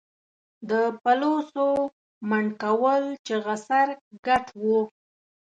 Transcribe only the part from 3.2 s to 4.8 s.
چغه سر، ګټ و